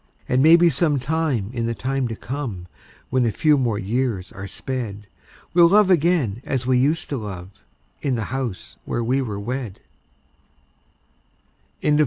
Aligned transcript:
And 0.27 0.41
maybe 0.41 0.67
some 0.71 0.97
time 0.97 1.51
in 1.53 1.67
the 1.67 1.75
time 1.75 2.07
to 2.07 2.15
come, 2.15 2.65
When 3.11 3.23
a 3.23 3.31
few 3.31 3.55
more 3.55 3.77
years 3.77 4.31
are 4.31 4.47
sped, 4.47 5.05
We'll 5.53 5.67
love 5.69 5.91
again 5.91 6.41
as 6.43 6.65
we 6.65 6.79
used 6.79 7.07
to 7.09 7.17
love, 7.17 7.63
In 8.01 8.15
the 8.15 8.23
house 8.33 8.77
where 8.83 9.03
we 9.03 9.21
were 9.21 9.39
wed. 9.39 9.79